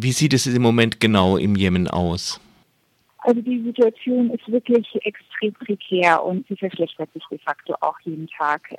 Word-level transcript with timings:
Wie 0.00 0.12
sieht 0.12 0.32
es 0.32 0.46
im 0.46 0.62
Moment 0.62 1.00
genau 1.00 1.36
im 1.36 1.56
Jemen 1.56 1.88
aus? 1.88 2.40
Also 3.24 3.40
die 3.42 3.60
Situation 3.64 4.30
ist 4.30 4.46
wirklich 4.50 4.86
extrem 5.02 5.52
prekär 5.54 6.22
und 6.22 6.46
sie 6.46 6.56
verschlechtert 6.56 7.12
sich 7.12 7.24
de 7.28 7.38
facto 7.38 7.74
auch 7.80 7.98
jeden 8.04 8.28
Tag. 8.28 8.72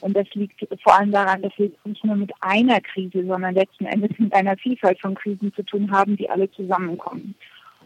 Und 0.00 0.16
das 0.16 0.26
liegt 0.34 0.66
vor 0.82 0.98
allem 0.98 1.12
daran, 1.12 1.42
dass 1.42 1.52
wir 1.58 1.70
nicht 1.84 2.04
nur 2.04 2.16
mit 2.16 2.32
einer 2.40 2.80
Krise, 2.80 3.24
sondern 3.24 3.54
letzten 3.54 3.86
Endes 3.86 4.18
mit 4.18 4.34
einer 4.34 4.56
Vielfalt 4.56 5.00
von 5.00 5.14
Krisen 5.14 5.54
zu 5.54 5.62
tun 5.62 5.92
haben, 5.92 6.16
die 6.16 6.28
alle 6.28 6.50
zusammenkommen. 6.50 7.36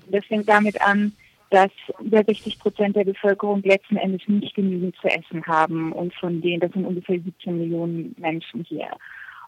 Und 0.07 0.15
das 0.15 0.25
fängt 0.25 0.49
damit 0.49 0.81
an, 0.81 1.13
dass 1.51 1.71
über 2.01 2.25
60 2.25 2.59
Prozent 2.59 2.97
der 2.97 3.05
Bevölkerung 3.05 3.63
letzten 3.63 3.97
Endes 3.99 4.27
nicht 4.29 4.55
genügend 4.55 4.97
zu 4.97 5.09
essen 5.09 5.45
haben. 5.47 5.93
Und 5.93 6.15
von 6.15 6.41
denen, 6.41 6.61
das 6.61 6.73
sind 6.73 6.87
ungefähr 6.87 7.21
17 7.21 7.59
Millionen 7.59 8.15
Menschen 8.19 8.65
hier. 8.65 8.89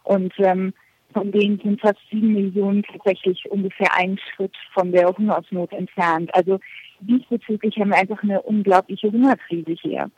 Und 0.05 0.35
ähm, 0.39 0.75
von 1.13 1.33
denen 1.33 1.59
sind 1.59 1.81
fast 1.81 1.99
sieben 2.11 2.33
Millionen 2.33 2.83
tatsächlich 2.83 3.51
ungefähr 3.51 3.95
einen 3.97 4.19
Schritt 4.19 4.55
von 4.73 4.93
der 4.93 5.09
Hungersnot 5.09 5.73
entfernt. 5.73 6.35
Also 6.35 6.59
diesbezüglich 7.01 7.77
haben 7.79 7.91
wir 7.91 7.99
einfach 7.99 8.23
eine 8.23 8.41
unglaubliche 8.43 9.11
Hungerkrise 9.11 9.73
hier. 9.81 10.11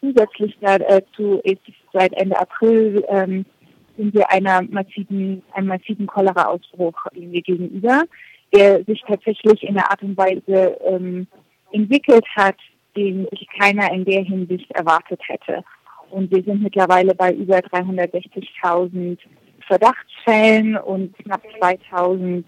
Zusätzlich 0.00 0.56
dazu 0.60 1.40
ist 1.44 1.60
seit 1.92 2.12
Ende 2.14 2.38
April 2.38 3.04
ähm, 3.08 3.46
sind 3.96 4.12
wir 4.14 4.30
einer 4.30 4.62
massiven, 4.62 5.42
einem 5.52 5.68
massiven 5.68 6.06
Cholera-Ausbruch 6.06 7.06
gegenüber, 7.14 8.02
der 8.52 8.84
sich 8.84 9.02
tatsächlich 9.06 9.62
in 9.62 9.76
einer 9.76 9.90
Art 9.90 10.02
und 10.02 10.16
Weise 10.16 10.76
ähm, 10.84 11.26
entwickelt 11.72 12.26
hat, 12.36 12.56
den 12.96 13.26
sich 13.30 13.46
keiner 13.58 13.92
in 13.92 14.04
der 14.04 14.22
Hinsicht 14.22 14.70
erwartet 14.72 15.20
hätte. 15.26 15.64
Und 16.10 16.30
wir 16.30 16.42
sind 16.42 16.62
mittlerweile 16.62 17.14
bei 17.14 17.32
über 17.32 17.58
360.000 17.58 19.18
Verdachtsfällen 19.66 20.76
und 20.76 21.16
knapp 21.18 21.42
2000 21.58 22.44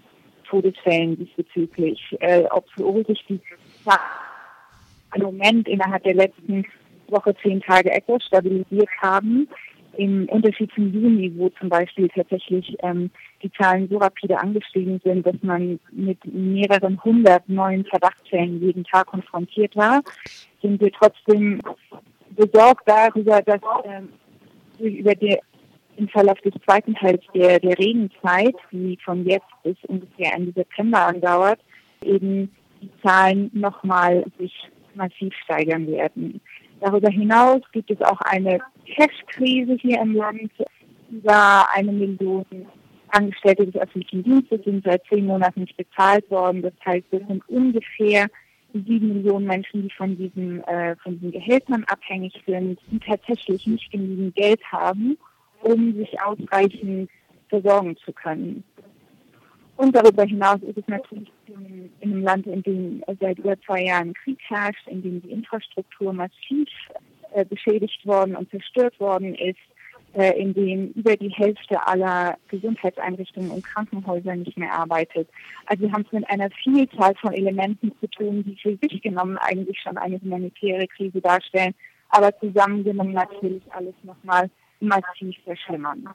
Todesfällen 0.47 1.17
diesbezüglich. 1.17 2.15
Äh, 2.19 2.43
obwohl 2.49 3.05
sich 3.05 3.23
die 3.27 3.39
im 5.15 5.23
Moment 5.23 5.67
innerhalb 5.67 6.03
der 6.03 6.15
letzten 6.15 6.65
Woche 7.07 7.35
zehn 7.41 7.61
Tage 7.61 7.91
etwas 7.91 8.23
stabilisiert 8.23 8.89
haben, 9.01 9.47
im 9.97 10.29
Unterschied 10.29 10.71
zum 10.75 10.93
Juni, 10.93 11.33
wo 11.35 11.49
zum 11.49 11.69
Beispiel 11.69 12.07
tatsächlich 12.09 12.77
ähm, 12.83 13.09
die 13.41 13.51
Zahlen 13.53 13.89
so 13.89 13.97
rapide 13.97 14.39
angestiegen 14.39 15.01
sind, 15.03 15.25
dass 15.25 15.35
man 15.41 15.79
mit 15.91 16.19
mehreren 16.25 17.03
hundert 17.03 17.49
neuen 17.49 17.83
Verdachtsfällen 17.85 18.61
jeden 18.61 18.83
Tag 18.83 19.07
konfrontiert 19.07 19.75
war, 19.75 20.01
sind 20.61 20.79
wir 20.79 20.91
trotzdem 20.91 21.61
besorgt 22.31 22.87
darüber, 22.87 23.41
dass 23.41 23.61
ähm, 23.85 24.09
über 24.79 25.15
die 25.15 25.37
im 25.97 26.07
Verlauf 26.07 26.39
des 26.41 26.53
zweiten 26.63 26.93
Teils 26.95 27.21
der, 27.33 27.59
der 27.59 27.77
Regenzeit, 27.77 28.55
die 28.71 28.97
von 29.03 29.25
jetzt 29.25 29.47
bis 29.63 29.75
ungefähr 29.87 30.33
Ende 30.33 30.53
September 30.53 31.07
andauert, 31.07 31.59
eben 32.03 32.51
die 32.81 32.89
Zahlen 33.03 33.49
nochmal 33.53 34.23
sich 34.37 34.53
massiv 34.93 35.33
steigern 35.43 35.87
werden. 35.87 36.39
Darüber 36.79 37.09
hinaus 37.09 37.61
gibt 37.71 37.89
es 37.89 38.01
auch 38.01 38.21
eine 38.21 38.59
Cash-Krise 38.85 39.73
hier 39.81 39.99
im 40.01 40.15
Land. 40.15 40.51
Über 41.09 41.65
eine 41.73 41.91
Million 41.91 42.45
Angestellte 43.09 43.65
des 43.65 43.81
öffentlichen 43.81 44.23
Dienstes 44.23 44.63
sind 44.65 44.83
seit 44.83 45.03
zehn 45.07 45.25
Monaten 45.25 45.61
nicht 45.61 45.77
bezahlt 45.77 46.29
worden. 46.29 46.61
Das 46.61 46.73
heißt, 46.85 47.05
es 47.11 47.25
sind 47.25 47.47
ungefähr 47.47 48.27
sieben 48.73 49.13
Millionen 49.13 49.47
Menschen, 49.47 49.83
die 49.83 49.93
von 49.95 50.17
diesen, 50.17 50.63
äh, 50.65 50.95
von 50.97 51.13
diesen 51.13 51.31
Gehältern 51.31 51.85
abhängig 51.85 52.33
sind, 52.45 52.79
die 52.91 52.99
tatsächlich 52.99 53.65
nicht 53.65 53.91
genügend 53.91 54.35
Geld 54.35 54.61
haben, 54.71 55.17
um 55.61 55.95
sich 55.95 56.21
ausreichend 56.21 57.09
versorgen 57.49 57.95
zu 57.97 58.11
können. 58.11 58.63
Und 59.77 59.95
darüber 59.95 60.23
hinaus 60.23 60.59
ist 60.63 60.77
es 60.77 60.87
natürlich 60.87 61.31
in, 61.47 61.91
einem 62.01 62.23
Land, 62.23 62.47
in 62.47 62.63
dem 62.63 63.03
seit 63.19 63.37
über 63.37 63.59
zwei 63.61 63.83
Jahren 63.83 64.13
Krieg 64.15 64.39
herrscht, 64.47 64.87
in 64.87 65.03
dem 65.03 65.21
die 65.21 65.31
Infrastruktur 65.31 66.13
massiv 66.13 66.67
äh, 67.33 67.45
beschädigt 67.45 68.05
worden 68.05 68.35
und 68.35 68.49
zerstört 68.49 68.99
worden 68.99 69.35
ist, 69.35 69.59
äh, 70.13 70.39
in 70.41 70.55
dem 70.55 70.93
über 70.93 71.15
die 71.15 71.29
Hälfte 71.29 71.85
aller 71.85 72.37
Gesundheitseinrichtungen 72.47 73.51
und 73.51 73.63
Krankenhäuser 73.63 74.35
nicht 74.35 74.57
mehr 74.57 74.73
arbeitet. 74.73 75.29
Also 75.67 75.83
wir 75.83 75.91
haben 75.91 76.05
es 76.07 76.11
mit 76.11 76.27
einer 76.27 76.49
Vielzahl 76.63 77.13
von 77.21 77.33
Elementen 77.33 77.91
zu 77.99 78.07
tun, 78.07 78.43
die 78.43 78.55
für 78.55 78.75
sich 78.81 79.01
genommen 79.03 79.37
eigentlich 79.37 79.79
schon 79.79 79.97
eine 79.97 80.19
humanitäre 80.19 80.87
Krise 80.87 81.21
darstellen, 81.21 81.75
aber 82.09 82.35
zusammengenommen 82.39 83.13
natürlich 83.13 83.61
alles 83.71 83.93
nochmal 84.01 84.49
massiv 84.79 85.35
verschlimmern. 85.43 86.07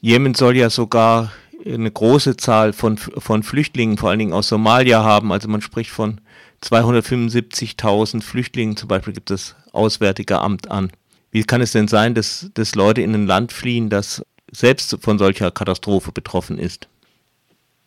Jemen 0.00 0.34
soll 0.34 0.56
ja 0.56 0.70
sogar 0.70 1.32
eine 1.64 1.90
große 1.90 2.36
Zahl 2.36 2.72
von, 2.72 2.96
von 2.96 3.42
Flüchtlingen, 3.42 3.98
vor 3.98 4.10
allen 4.10 4.18
Dingen 4.18 4.32
aus 4.32 4.48
Somalia 4.48 5.02
haben. 5.02 5.32
Also 5.32 5.48
man 5.48 5.62
spricht 5.62 5.90
von 5.90 6.20
275.000 6.62 8.22
Flüchtlingen, 8.22 8.76
zum 8.76 8.88
Beispiel 8.88 9.12
gibt 9.12 9.30
das 9.30 9.56
Auswärtige 9.72 10.40
Amt 10.40 10.70
an. 10.70 10.90
Wie 11.30 11.42
kann 11.42 11.60
es 11.60 11.72
denn 11.72 11.88
sein, 11.88 12.14
dass, 12.14 12.50
dass 12.54 12.74
Leute 12.74 13.02
in 13.02 13.14
ein 13.14 13.26
Land 13.26 13.52
fliehen, 13.52 13.90
das 13.90 14.24
selbst 14.50 14.96
von 15.02 15.18
solcher 15.18 15.50
Katastrophe 15.50 16.12
betroffen 16.12 16.58
ist? 16.58 16.88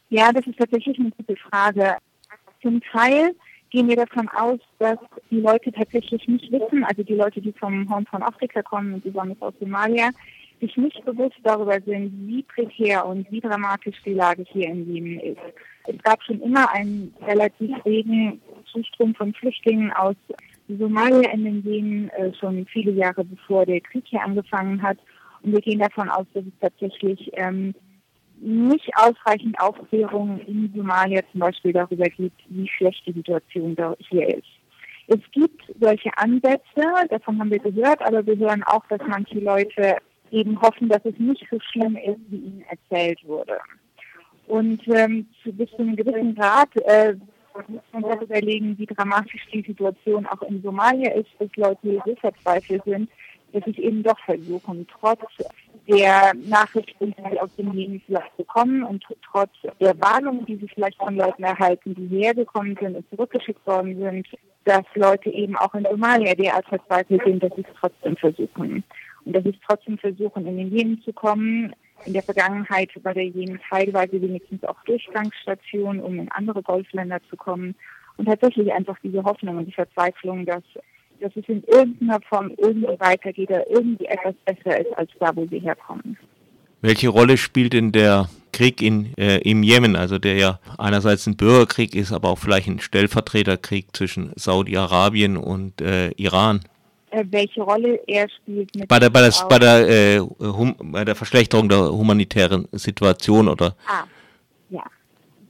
Ja, 0.09 0.31
das 0.31 0.45
ist 0.45 0.57
tatsächlich 0.57 0.99
eine 0.99 1.11
gute 1.11 1.35
Frage. 1.35 1.95
Zum 2.61 2.81
Teil 2.81 3.35
gehen 3.69 3.87
wir 3.87 3.95
davon 3.95 4.27
aus, 4.29 4.59
dass 4.79 4.97
die 5.29 5.41
Leute 5.41 5.71
tatsächlich 5.71 6.27
nicht 6.27 6.51
wissen, 6.51 6.83
also 6.83 7.03
die 7.03 7.15
Leute, 7.15 7.41
die 7.41 7.53
vom 7.53 7.89
Horn 7.89 8.05
von 8.05 8.23
Afrika 8.23 8.61
kommen 8.61 8.95
und 8.95 9.03
besonders 9.03 9.41
aus 9.41 9.53
Somalia, 9.59 10.09
sich 10.59 10.75
nicht 10.77 11.03
bewusst 11.05 11.37
darüber 11.43 11.79
sind, 11.85 12.11
wie 12.27 12.43
prekär 12.43 13.05
und 13.05 13.31
wie 13.31 13.39
dramatisch 13.39 13.95
die 14.05 14.13
Lage 14.13 14.43
hier 14.51 14.69
in 14.69 14.93
Jemen 14.93 15.19
ist. 15.19 15.39
Es 15.87 15.97
gab 16.03 16.21
schon 16.23 16.41
immer 16.41 16.69
einen 16.71 17.13
relativ 17.25 17.73
regen 17.85 18.41
Zustrom 18.71 19.15
von 19.15 19.33
Flüchtlingen 19.33 19.91
aus 19.93 20.15
Somalia 20.67 21.31
in 21.31 21.45
den 21.45 21.63
Jemen, 21.63 22.09
äh, 22.09 22.33
schon 22.33 22.65
viele 22.67 22.91
Jahre 22.91 23.23
bevor 23.23 23.65
der 23.65 23.81
Krieg 23.81 24.03
hier 24.05 24.21
angefangen 24.21 24.81
hat. 24.81 24.97
Und 25.41 25.53
wir 25.53 25.61
gehen 25.61 25.79
davon 25.79 26.09
aus, 26.09 26.27
dass 26.33 26.43
es 26.43 26.59
tatsächlich 26.59 27.31
ähm, 27.33 27.73
nicht 28.41 28.89
ausreichend 28.95 29.59
Aufklärung 29.59 30.39
in 30.47 30.71
Somalia 30.75 31.21
zum 31.31 31.41
Beispiel 31.41 31.73
darüber 31.73 32.05
gibt, 32.05 32.41
wie 32.47 32.67
schlecht 32.67 33.05
die 33.05 33.13
Situation 33.13 33.75
hier 34.09 34.37
ist. 34.37 34.47
Es 35.07 35.19
gibt 35.31 35.63
solche 35.79 36.15
Ansätze, 36.17 36.83
davon 37.09 37.39
haben 37.39 37.49
wir 37.49 37.59
gehört, 37.59 38.01
aber 38.01 38.25
wir 38.25 38.37
hören 38.37 38.63
auch, 38.63 38.85
dass 38.87 39.01
manche 39.07 39.39
Leute 39.39 39.97
eben 40.31 40.61
hoffen, 40.61 40.87
dass 40.87 41.03
es 41.03 41.17
nicht 41.17 41.45
so 41.49 41.59
schlimm 41.59 41.95
ist, 41.95 42.19
wie 42.29 42.37
ihnen 42.37 42.63
erzählt 42.69 43.19
wurde. 43.25 43.57
Und 44.47 44.81
ähm, 44.87 45.27
bis 45.45 45.69
zu 45.71 45.79
einem 45.79 45.95
gewissen 45.95 46.35
Grad 46.35 46.69
äh, 46.85 47.15
muss 47.67 47.81
man 47.91 48.03
sich 48.03 48.21
überlegen, 48.21 48.77
wie 48.77 48.85
dramatisch 48.85 49.45
die 49.51 49.61
Situation 49.61 50.25
auch 50.27 50.41
in 50.43 50.61
Somalia 50.61 51.11
ist, 51.13 51.29
dass 51.39 51.49
Leute 51.55 52.01
so 52.05 52.15
verzweifelt 52.15 52.83
sind, 52.85 53.09
dass 53.51 53.63
sie 53.65 53.81
eben 53.81 54.03
doch 54.03 54.19
versuchen, 54.19 54.87
trotz 54.99 55.21
der 55.89 56.33
Nachrichten, 56.35 57.15
aus 57.39 57.49
dem 57.55 57.71
Leben 57.71 58.01
vielleicht 58.05 58.37
bekommen 58.37 58.83
und 58.83 59.03
trotz 59.31 59.49
der 59.79 59.99
Warnungen, 59.99 60.45
die 60.45 60.57
sie 60.57 60.67
vielleicht 60.67 60.97
von 60.97 61.15
Leuten 61.15 61.43
erhalten, 61.43 61.95
die 61.95 62.07
hergekommen 62.07 62.77
sind 62.79 62.95
und 62.95 63.09
zurückgeschickt 63.09 63.65
worden 63.65 63.97
sind, 63.99 64.27
dass 64.65 64.83
Leute 64.93 65.31
eben 65.31 65.55
auch 65.55 65.73
in 65.73 65.87
Somalia 65.89 66.35
derart 66.35 66.67
verzweifelt 66.67 67.21
sind, 67.25 67.41
dass 67.41 67.51
sie 67.55 67.61
es 67.61 67.75
trotzdem 67.79 68.15
versuchen. 68.17 68.83
Und 69.25 69.35
dass 69.35 69.43
sie 69.43 69.49
es 69.49 69.59
trotzdem 69.67 69.97
versuchen, 69.97 70.45
in 70.45 70.57
den 70.57 70.75
Jemen 70.75 71.01
zu 71.01 71.11
kommen. 71.11 71.73
In 72.05 72.13
der 72.13 72.23
Vergangenheit 72.23 72.91
war 73.03 73.13
der 73.13 73.25
Jemen 73.25 73.59
teilweise 73.69 74.21
wenigstens 74.21 74.63
auch 74.63 74.81
Durchgangsstation, 74.85 75.99
um 75.99 76.19
in 76.19 76.31
andere 76.31 76.61
Golfländer 76.61 77.19
zu 77.29 77.35
kommen. 77.35 77.75
Und 78.17 78.25
tatsächlich 78.25 78.71
einfach 78.71 78.97
diese 79.01 79.23
Hoffnung 79.23 79.57
und 79.57 79.65
die 79.65 79.73
Verzweiflung, 79.73 80.45
dass 80.45 80.63
dass 81.21 81.35
es 81.35 81.47
in 81.47 81.63
irgendeiner 81.63 82.19
Form 82.21 82.51
irgendwie 82.57 82.99
weitergeht 82.99 83.49
oder 83.49 83.69
irgendwie 83.69 84.05
etwas 84.05 84.35
besser 84.45 84.79
ist 84.79 84.97
als 84.97 85.09
da, 85.19 85.35
wo 85.35 85.45
sie 85.47 85.59
herkommen. 85.59 86.17
Welche 86.81 87.09
Rolle 87.09 87.37
spielt 87.37 87.73
denn 87.73 87.91
der 87.91 88.29
Krieg 88.53 88.81
in, 88.81 89.13
äh, 89.17 89.37
im 89.39 89.63
Jemen, 89.63 89.95
also 89.95 90.17
der 90.17 90.35
ja 90.35 90.59
einerseits 90.77 91.27
ein 91.27 91.35
Bürgerkrieg 91.35 91.95
ist, 91.95 92.11
aber 92.11 92.29
auch 92.29 92.37
vielleicht 92.37 92.67
ein 92.67 92.79
Stellvertreterkrieg 92.79 93.87
zwischen 93.95 94.31
Saudi-Arabien 94.35 95.37
und 95.37 95.81
äh, 95.81 96.09
Iran? 96.11 96.61
Äh, 97.11 97.25
welche 97.29 97.61
Rolle 97.61 97.99
er 98.07 98.29
spielt 98.29 98.75
mit 98.75 98.87
bei 98.87 98.99
der 98.99 99.09
bei, 99.09 99.21
das, 99.21 99.47
bei 99.47 99.59
der 99.59 99.87
äh, 99.89 100.19
hum, 100.19 100.75
bei 100.79 101.03
der 101.03 101.15
Verschlechterung 101.15 101.67
der 101.67 101.91
humanitären 101.91 102.67
Situation 102.71 103.47
oder 103.47 103.75
ah 103.87 104.03
ja 104.69 104.83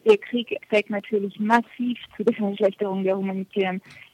der 0.06 0.18
Krieg 0.18 0.56
trägt 0.69 0.89
natürlich 0.89 1.38
massiv 1.39 1.98
zu 2.16 2.24
der 2.24 2.33
Verschlechterung 2.33 3.04
der 3.04 3.18
humanitären 3.18 3.80
Situation 3.80 4.08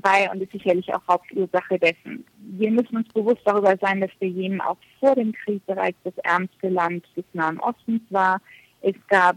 bei 0.00 0.30
und 0.30 0.42
ist 0.42 0.52
sicherlich 0.52 0.92
auch 0.94 1.02
Hauptursache 1.08 1.78
dessen. 1.78 2.24
Wir 2.38 2.70
müssen 2.70 2.96
uns 2.96 3.08
bewusst 3.12 3.40
darüber 3.44 3.76
sein, 3.80 4.00
dass 4.00 4.10
der 4.20 4.28
Jemen 4.28 4.60
auch 4.60 4.76
vor 5.00 5.14
dem 5.14 5.32
Krieg 5.32 5.64
bereits 5.66 5.98
das 6.04 6.16
ärmste 6.18 6.68
Land 6.68 7.04
des 7.16 7.24
Nahen 7.32 7.58
Ostens 7.60 8.02
war. 8.10 8.40
Es 8.82 8.94
gab 9.08 9.36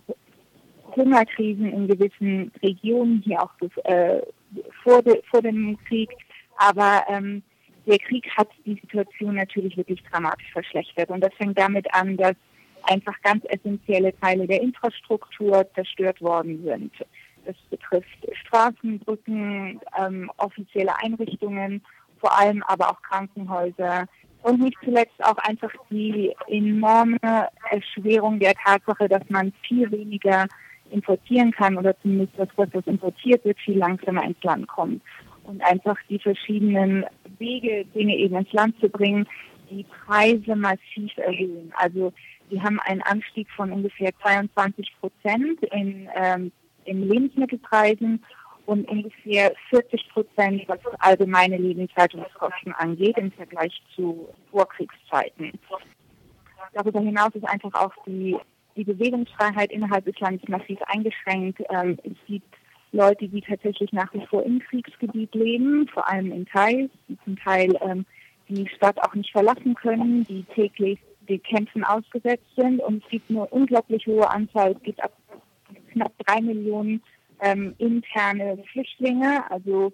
Hungerkrisen 0.95 1.71
in 1.71 1.87
gewissen 1.87 2.51
Regionen, 2.61 3.21
hier 3.25 3.41
auch 3.41 3.51
äh, 3.83 4.21
vor, 4.83 5.01
de, 5.01 5.21
vor, 5.29 5.41
dem 5.41 5.77
Krieg. 5.87 6.09
Aber 6.57 7.03
ähm, 7.09 7.43
der 7.85 7.99
Krieg 7.99 8.27
hat 8.35 8.49
die 8.65 8.75
Situation 8.75 9.35
natürlich 9.35 9.77
wirklich 9.77 10.01
dramatisch 10.11 10.51
verschlechtert. 10.51 11.09
Und 11.09 11.21
das 11.21 11.33
fängt 11.35 11.57
damit 11.57 11.91
an, 11.93 12.17
dass 12.17 12.35
einfach 12.83 13.15
ganz 13.23 13.43
essentielle 13.49 14.17
Teile 14.19 14.47
der 14.47 14.61
Infrastruktur 14.61 15.65
zerstört 15.73 16.21
worden 16.21 16.63
sind. 16.63 16.91
Das 17.45 17.55
betrifft 17.69 18.07
Straßen, 18.45 18.99
Brücken, 18.99 19.79
ähm, 19.97 20.31
offizielle 20.37 20.97
Einrichtungen, 20.97 21.83
vor 22.19 22.37
allem 22.37 22.63
aber 22.63 22.89
auch 22.89 23.01
Krankenhäuser 23.01 24.07
und 24.41 24.61
nicht 24.61 24.77
zuletzt 24.83 25.23
auch 25.23 25.37
einfach 25.37 25.71
die 25.89 26.33
enorme 26.47 27.17
Erschwerung 27.71 28.39
der 28.39 28.53
Tatsache, 28.53 29.09
dass 29.09 29.23
man 29.29 29.51
viel 29.67 29.91
weniger 29.91 30.47
importieren 30.91 31.51
kann 31.51 31.77
oder 31.77 31.99
zumindest 32.01 32.33
das, 32.37 32.49
was 32.55 32.69
importiert 32.85 33.43
wird, 33.43 33.59
viel 33.59 33.77
langsamer 33.77 34.23
ins 34.23 34.41
Land 34.43 34.67
kommt. 34.67 35.01
Und 35.43 35.63
einfach 35.63 35.97
die 36.09 36.19
verschiedenen 36.19 37.05
Wege, 37.39 37.85
Dinge 37.85 38.15
eben 38.15 38.35
ins 38.35 38.51
Land 38.53 38.79
zu 38.79 38.89
bringen, 38.89 39.27
die 39.69 39.83
Preise 40.05 40.55
massiv 40.55 41.17
erhöhen. 41.17 41.73
Also 41.77 42.13
wir 42.49 42.61
haben 42.61 42.79
einen 42.81 43.01
Anstieg 43.01 43.49
von 43.55 43.71
ungefähr 43.71 44.11
22 44.21 44.95
Prozent 44.99 45.61
in, 45.71 46.07
ähm, 46.15 46.51
in 46.85 47.07
Lebensmittelpreisen 47.07 48.23
und 48.65 48.87
ungefähr 48.89 49.53
40 49.69 50.09
Prozent, 50.09 50.63
was 50.67 50.79
allgemeine 50.99 51.57
Lebenshaltungskosten 51.57 52.73
angeht 52.73 53.17
im 53.17 53.31
Vergleich 53.31 53.81
zu 53.95 54.27
Vorkriegszeiten. 54.51 55.51
Darüber 56.73 56.99
hinaus 56.99 57.33
ist 57.35 57.47
einfach 57.47 57.73
auch 57.73 57.93
die, 58.05 58.35
die 58.75 58.83
Bewegungsfreiheit 58.83 59.71
innerhalb 59.71 60.05
des 60.05 60.19
Landes 60.19 60.47
massiv 60.47 60.79
eingeschränkt. 60.87 61.61
Ähm, 61.69 61.97
es 62.03 62.17
gibt 62.27 62.55
Leute, 62.91 63.27
die 63.27 63.41
tatsächlich 63.41 63.91
nach 63.93 64.13
wie 64.13 64.25
vor 64.25 64.43
im 64.43 64.59
Kriegsgebiet 64.59 65.33
leben, 65.35 65.87
vor 65.87 66.09
allem 66.09 66.31
in 66.31 66.45
Thais, 66.45 66.89
die 67.07 67.17
zum 67.23 67.37
Teil 67.37 67.77
ähm, 67.81 68.05
die 68.47 68.67
Stadt 68.69 69.01
auch 69.03 69.13
nicht 69.15 69.31
verlassen 69.31 69.75
können, 69.75 70.23
die 70.25 70.43
täglich 70.55 70.99
den 71.27 71.41
Kämpfen 71.43 71.83
ausgesetzt 71.83 72.45
sind. 72.55 72.79
Und 72.81 73.03
es 73.03 73.09
gibt 73.09 73.29
eine 73.29 73.45
unglaublich 73.47 74.05
hohe 74.07 74.29
Anzahl, 74.29 74.71
es 74.71 74.83
gibt 74.83 75.03
knapp 75.95 76.13
drei 76.25 76.41
Millionen 76.41 77.01
ähm, 77.41 77.75
interne 77.77 78.57
Flüchtlinge, 78.71 79.49
also 79.49 79.91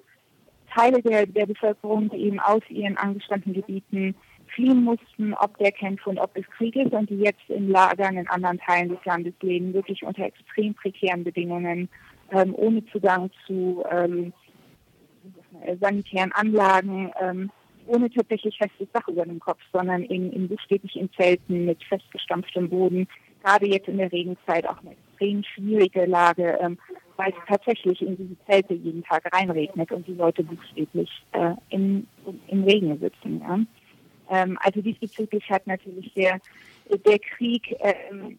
Teile 0.76 1.02
der, 1.02 1.26
der 1.26 1.46
Bevölkerung, 1.46 2.10
die 2.10 2.18
eben 2.18 2.40
aus 2.40 2.62
ihren 2.70 2.98
angestammten 2.98 3.54
Gebieten 3.54 4.16
fliehen 4.54 4.84
mussten, 4.84 5.34
ob 5.34 5.58
der 5.58 5.72
Kämpfe 5.72 6.10
und 6.10 6.20
ob 6.20 6.34
des 6.34 6.46
Krieges 6.58 6.92
und 6.92 7.10
die 7.10 7.20
jetzt 7.20 7.50
in 7.50 7.70
Lagern 7.70 8.18
in 8.18 8.28
anderen 8.28 8.60
Teilen 8.60 8.90
des 8.90 9.04
Landes 9.06 9.34
leben, 9.42 9.74
wirklich 9.74 10.04
unter 10.04 10.24
extrem 10.24 10.74
prekären 10.74 11.24
Bedingungen, 11.24 11.90
ähm, 12.32 12.54
ohne 12.56 12.86
Zugang 12.88 13.30
zu 13.46 13.84
ähm, 13.90 14.34
sanitären 15.80 16.32
Anlagen, 16.34 17.12
ähm, 17.22 17.52
ohne 17.88 18.10
tatsächlich 18.10 18.58
festes 18.58 18.88
Dach 18.94 19.08
über 19.08 19.26
dem 19.26 19.40
Kopf, 19.40 19.60
sondern 19.74 20.04
in, 20.04 20.32
in 20.32 20.48
buchstäblich 20.48 20.96
in 20.96 21.12
Zelten 21.14 21.66
mit 21.66 21.84
festgestampftem 21.86 22.70
Boden. 22.70 23.08
Gerade 23.44 23.68
jetzt 23.68 23.88
in 23.88 23.98
der 23.98 24.12
Regenzeit 24.12 24.68
auch 24.68 24.80
eine 24.80 24.96
extrem 25.22 25.44
schwierige 25.44 26.06
Lage, 26.06 26.58
ähm, 26.62 26.78
weil 27.18 27.30
es 27.30 27.48
tatsächlich 27.48 28.02
in 28.02 28.18
diese 28.18 28.36
Zelte 28.46 28.74
jeden 28.74 29.04
Tag 29.04 29.24
reinregnet 29.34 29.92
und 29.92 30.08
die 30.08 30.14
Leute 30.14 30.44
buchstäblich 30.44 31.10
äh, 31.34 31.54
im, 31.70 32.08
im 32.48 32.64
Regen 32.64 33.00
sitzen. 33.00 33.42
Ja? 33.42 33.60
Ähm, 34.30 34.58
also 34.62 34.82
diesbezüglich 34.82 35.50
hat 35.50 35.68
natürlich 35.68 36.12
der, 36.14 36.40
der 37.06 37.20
Krieg 37.20 37.76
ähm, 37.80 38.38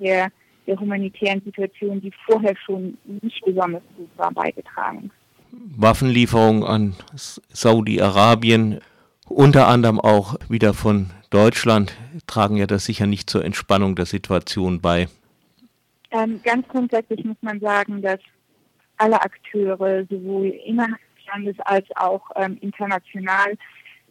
der, 0.00 0.30
der 0.66 0.80
humanitären 0.80 1.42
Situation, 1.44 2.00
die 2.00 2.12
vorher 2.24 2.56
schon 2.64 2.96
nicht 3.04 3.44
besonders 3.44 3.82
gut 3.96 4.08
war, 4.16 4.32
beigetragen. 4.32 5.10
Waffenlieferungen 5.76 6.64
an 6.64 6.96
Saudi-Arabien, 7.14 8.80
unter 9.28 9.68
anderem 9.68 10.00
auch 10.00 10.36
wieder 10.48 10.72
von 10.72 11.10
Deutschland, 11.30 11.96
tragen 12.26 12.56
ja 12.56 12.66
das 12.66 12.84
sicher 12.84 13.06
nicht 13.06 13.28
zur 13.28 13.44
Entspannung 13.44 13.94
der 13.96 14.06
Situation 14.06 14.80
bei. 14.80 15.08
Ähm, 16.10 16.40
ganz 16.42 16.66
grundsätzlich 16.68 17.24
muss 17.24 17.36
man 17.40 17.60
sagen, 17.60 18.02
dass 18.02 18.20
alle 18.96 19.20
Akteure, 19.20 20.04
sowohl 20.08 20.48
innerhalb 20.64 21.00
des 21.16 21.26
Landes 21.26 21.56
als 21.60 21.86
auch 21.96 22.22
ähm, 22.36 22.56
international, 22.60 23.56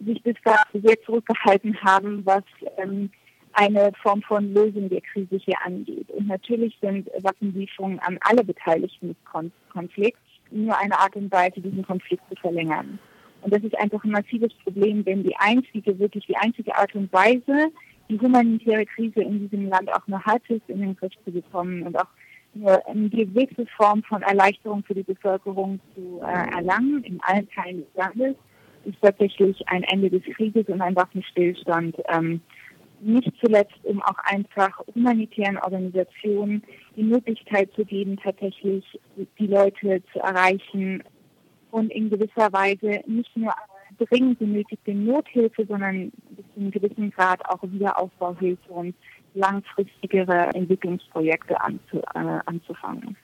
sich 0.06 0.22
bis 0.24 0.36
dato 0.44 0.80
sehr 0.80 1.02
zurückgehalten 1.06 1.82
haben, 1.82 2.26
was 2.26 2.44
ähm, 2.78 3.10
eine 3.54 3.92
Form 4.02 4.22
von 4.22 4.54
Lösung 4.54 4.90
der 4.90 5.02
Krise 5.02 5.38
hier 5.38 5.56
angeht. 5.64 6.10
Und 6.12 6.28
natürlich 6.28 6.78
sind 6.82 7.10
Waffenlieferungen 7.22 8.00
an 8.00 8.20
alle 8.22 8.44
Beteiligten 8.44 9.10
des 9.10 9.18
Kon 9.32 9.52
Konflikts 9.72 10.20
nur 10.52 10.78
eine 10.78 10.98
Art 11.00 11.16
und 11.16 11.32
Weise, 11.32 11.62
diesen 11.62 11.86
Konflikt 11.86 12.24
zu 12.30 12.36
verlängern. 12.36 13.00
Und 13.45 13.53
das 13.53 13.63
ist 13.63 13.77
einfach 13.77 14.03
ein 14.03 14.09
massives 14.09 14.51
Problem, 14.63 15.06
denn 15.06 15.21
die 15.21 15.36
einzige, 15.38 16.00
wirklich 16.00 16.25
die 16.25 16.36
einzige 16.36 16.75
Art 16.75 16.95
und 16.95 17.13
Weise, 17.13 17.71
die 18.09 18.19
humanitäre 18.19 18.88
Krise 18.88 19.21
in 19.21 19.47
diesem 19.47 19.69
Land 19.69 19.94
auch 19.94 20.07
nur 20.07 20.25
halbwegs 20.25 20.63
in 20.68 20.81
den 20.81 20.95
Griff 20.95 21.13
zu 21.24 21.31
bekommen 21.31 21.83
und 21.83 21.95
auch 21.95 22.07
nur 22.56 22.81
eine 22.88 23.07
gewisse 23.07 23.68
Form 23.77 24.01
von 24.01 24.24
Erleichterung 24.24 24.83
für 24.83 24.95
die 24.95 25.03
Bevölkerung 25.03 25.80
zu 25.94 26.21
äh, 26.24 26.56
erlangen 26.56 27.03
in 27.03 27.19
allen 27.21 27.47
Teilen 27.51 27.81
des 27.81 27.94
Landes, 27.94 28.36
ist 28.86 28.97
tatsächlich 29.00 29.62
ein 29.68 29.83
Ende 29.83 30.09
des 30.09 30.24
Krieges 30.36 30.68
und 30.68 30.81
ein 30.81 30.95
Waffenstillstand. 30.95 31.97
Ähm, 32.07 32.42
nicht 33.01 33.31
zuletzt, 33.44 33.77
um 33.83 34.01
auch 34.01 34.18
einfach 34.24 34.81
humanitären 34.95 35.59
Organisationen 35.59 36.63
die 36.95 37.03
Möglichkeit 37.03 37.69
zu 37.75 37.86
geben, 37.86 38.18
tatsächlich 38.18 38.83
die 39.38 39.47
Leute 39.47 40.01
zu 40.12 40.19
erreichen 40.19 41.03
und 41.75 41.92
in 41.92 42.10
gewisser 42.10 42.54
Weise 42.54 43.01
nicht 43.06 43.36
nur 43.36 43.54
dringend 44.00 44.39
benötigte 44.39 44.94
Nothilfe, 44.94 45.66
sondern 45.66 46.10
bis 46.30 46.45
zu 46.54 46.62
einem 46.62 46.72
gewissen 46.72 47.12
Grad 47.12 47.45
auch 47.50 47.62
Wiederaufbauhilfe 47.63 48.72
und 48.72 48.95
langfristigere 49.33 50.51
Entwicklungsprojekte 50.54 51.60
anzu, 51.60 51.98
äh, 52.13 52.39
anzufangen. 52.45 53.18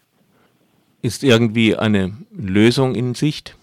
Ist 1.01 1.23
irgendwie 1.23 1.77
eine 1.77 2.11
Lösung 2.31 2.93
in 2.93 3.15
Sicht? 3.15 3.55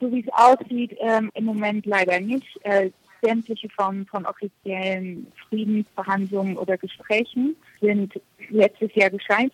So 0.00 0.10
wie 0.12 0.20
es 0.20 0.32
aussieht, 0.32 0.96
ähm, 1.00 1.32
im 1.34 1.44
Moment 1.44 1.84
leider 1.84 2.20
nicht. 2.20 2.46
Äh, 2.62 2.90
sämtliche 3.22 3.68
Formen 3.70 4.06
von 4.06 4.24
offiziellen 4.24 5.26
Friedensverhandlungen 5.48 6.56
oder 6.56 6.78
Gesprächen 6.78 7.56
sind 7.80 8.20
letztes 8.50 8.94
Jahr 8.94 9.10
gescheitert. 9.10 9.52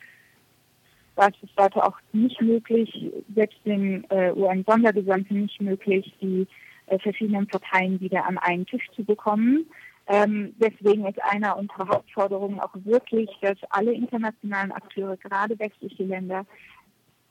War 1.21 1.29
es 1.29 1.37
bis 1.37 1.55
dato 1.55 1.81
auch 1.81 1.99
nicht 2.15 2.41
möglich, 2.41 3.13
selbst 3.35 3.59
den 3.67 4.09
äh, 4.09 4.33
UN-Sondergesandten 4.33 5.43
nicht 5.43 5.61
möglich, 5.61 6.11
die 6.19 6.47
äh, 6.87 6.99
verschiedenen 6.99 7.47
Parteien 7.47 8.01
wieder 8.01 8.25
an 8.25 8.39
einen 8.39 8.65
Tisch 8.65 8.89
zu 8.97 9.05
bekommen. 9.05 9.67
Ähm, 10.07 10.55
deswegen 10.57 11.05
ist 11.05 11.23
einer 11.23 11.59
unserer 11.59 11.89
Hauptforderungen 11.89 12.59
auch 12.59 12.75
wirklich, 12.85 13.29
dass 13.43 13.59
alle 13.69 13.93
internationalen 13.93 14.73
Akteure, 14.73 15.19
gerade 15.19 15.59
westliche 15.59 16.05
Länder, 16.05 16.47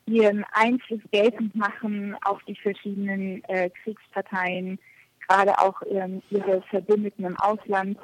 ihren 0.06 0.46
Einfluss 0.52 1.02
geltend 1.12 1.56
machen 1.56 2.16
auf 2.24 2.44
die 2.44 2.58
verschiedenen 2.58 3.44
äh, 3.46 3.72
Kriegsparteien, 3.84 4.78
gerade 5.28 5.58
auch 5.58 5.82
ähm, 5.90 6.22
ihre 6.30 6.62
Verbündeten 6.70 7.26
im 7.26 7.38
Ausland, 7.40 7.98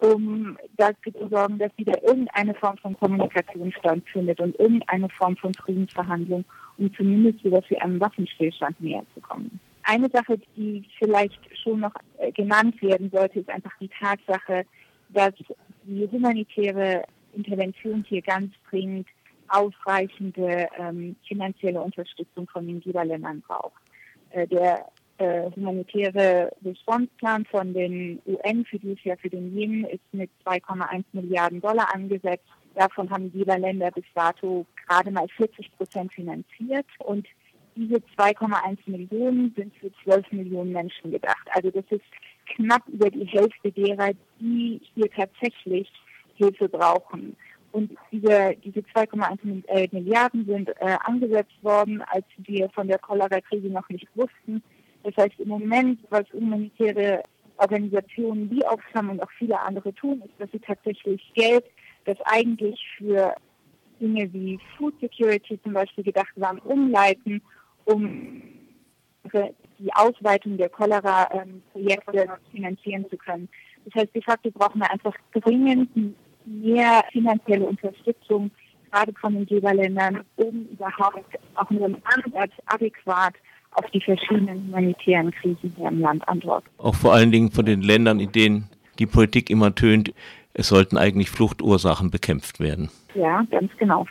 um 0.00 0.58
dafür 0.76 1.12
zu 1.14 1.28
sorgen, 1.28 1.58
dass 1.58 1.70
wieder 1.76 2.02
irgendeine 2.02 2.54
Form 2.54 2.76
von 2.78 2.96
Kommunikation 2.98 3.72
stattfindet 3.72 4.40
und 4.40 4.58
irgendeine 4.58 5.08
Form 5.08 5.36
von 5.36 5.54
Friedensverhandlung, 5.54 6.44
um 6.78 6.94
zumindest 6.94 7.42
wieder 7.44 7.62
für 7.62 7.80
einen 7.80 8.00
Waffenstillstand 8.00 8.80
näher 8.80 9.04
zu 9.14 9.20
kommen. 9.20 9.58
Eine 9.84 10.10
Sache, 10.10 10.38
die 10.56 10.84
vielleicht 10.98 11.38
schon 11.62 11.80
noch 11.80 11.94
äh, 12.18 12.32
genannt 12.32 12.80
werden 12.82 13.10
sollte, 13.10 13.40
ist 13.40 13.48
einfach 13.48 13.72
die 13.80 13.88
Tatsache, 13.88 14.66
dass 15.10 15.32
die 15.84 16.08
humanitäre 16.10 17.04
Intervention 17.34 18.04
hier 18.08 18.22
ganz 18.22 18.52
dringend 18.68 19.06
ausreichende 19.48 20.68
ähm, 20.76 21.16
finanzielle 21.26 21.80
Unterstützung 21.80 22.48
von 22.48 22.66
den 22.66 22.80
Geberländern 22.80 23.42
braucht. 23.46 23.80
Äh, 24.30 24.48
der 24.48 24.86
äh, 25.18 25.50
humanitäre 25.54 26.52
Responseplan 26.64 27.44
von 27.46 27.72
den 27.72 28.20
UN 28.26 28.64
für 28.64 28.78
dieses 28.78 29.02
Jahr 29.04 29.16
für 29.16 29.30
den 29.30 29.56
Jemen 29.56 29.84
ist 29.84 30.02
mit 30.12 30.30
2,1 30.44 31.04
Milliarden 31.12 31.60
Dollar 31.60 31.94
angesetzt. 31.94 32.44
Davon 32.74 33.10
haben 33.10 33.30
jeder 33.34 33.58
Länder 33.58 33.90
bis 33.90 34.04
dato 34.14 34.66
gerade 34.86 35.10
mal 35.10 35.26
40 35.36 35.76
Prozent 35.76 36.12
finanziert 36.12 36.86
und 36.98 37.26
diese 37.74 37.96
2,1 38.18 38.78
Millionen 38.86 39.54
sind 39.56 39.74
für 39.76 39.90
12 40.04 40.32
Millionen 40.32 40.72
Menschen 40.72 41.10
gedacht. 41.10 41.46
Also 41.54 41.70
das 41.70 41.84
ist 41.90 42.04
knapp 42.54 42.82
über 42.88 43.10
die 43.10 43.26
Hälfte 43.26 43.70
derer, 43.70 44.12
die 44.40 44.80
hier 44.94 45.10
tatsächlich 45.10 45.90
Hilfe 46.36 46.68
brauchen. 46.68 47.36
Und 47.72 47.92
diese, 48.10 48.56
diese 48.64 48.80
2,1 48.80 49.66
äh, 49.68 49.88
Milliarden 49.92 50.46
sind 50.46 50.70
äh, 50.80 50.96
angesetzt 51.04 51.62
worden, 51.62 52.02
als 52.08 52.24
wir 52.38 52.70
von 52.70 52.88
der 52.88 52.98
Cholera-Krise 52.98 53.68
noch 53.68 53.88
nicht 53.90 54.08
wussten. 54.14 54.62
Das 55.06 55.16
heißt, 55.16 55.38
im 55.38 55.48
Moment, 55.48 56.00
was 56.10 56.24
humanitäre 56.32 57.22
Organisationen 57.58 58.50
wie 58.50 58.64
Oxfam 58.64 59.10
und 59.10 59.22
auch 59.22 59.30
viele 59.38 59.58
andere 59.60 59.94
tun, 59.94 60.20
ist, 60.22 60.34
dass 60.38 60.50
sie 60.50 60.58
tatsächlich 60.58 61.22
Geld, 61.34 61.64
das 62.06 62.16
eigentlich 62.24 62.76
für 62.98 63.32
Dinge 64.00 64.32
wie 64.32 64.58
Food 64.76 64.98
Security 65.00 65.60
zum 65.62 65.74
Beispiel 65.74 66.02
gedacht 66.02 66.32
waren, 66.34 66.58
umleiten, 66.58 67.40
um 67.84 68.42
die 69.78 69.94
Ausweitung 69.94 70.56
der 70.56 70.70
Cholera-Projekte 70.70 72.38
finanzieren 72.50 73.08
zu 73.08 73.16
können. 73.16 73.48
Das 73.84 74.02
heißt, 74.02 74.14
de 74.14 74.22
facto 74.22 74.50
brauchen 74.50 74.80
wir 74.80 74.90
einfach 74.90 75.14
dringend 75.32 75.88
mehr 76.44 77.04
finanzielle 77.12 77.64
Unterstützung, 77.64 78.50
gerade 78.90 79.12
von 79.20 79.34
den 79.34 79.46
Geberländern, 79.46 80.24
um 80.34 80.66
überhaupt 80.66 81.38
auch 81.54 81.70
im 81.70 81.96
Ansatz 82.04 82.52
adäquat 82.66 83.34
auf 83.76 83.90
die 83.90 84.00
verschiedenen 84.00 84.66
humanitären 84.66 85.30
Krisen 85.30 85.74
hier 85.76 85.88
im 85.88 86.00
Land 86.00 86.26
antworten. 86.28 86.68
Auch 86.78 86.94
vor 86.94 87.12
allen 87.12 87.30
Dingen 87.30 87.50
von 87.50 87.66
den 87.66 87.82
Ländern, 87.82 88.20
in 88.20 88.32
denen 88.32 88.70
die 88.98 89.06
Politik 89.06 89.50
immer 89.50 89.74
tönt, 89.74 90.12
es 90.54 90.68
sollten 90.68 90.96
eigentlich 90.96 91.28
Fluchtursachen 91.28 92.10
bekämpft 92.10 92.60
werden. 92.60 92.88
Ja, 93.14 93.42
ganz 93.50 93.70
genau. 93.78 94.06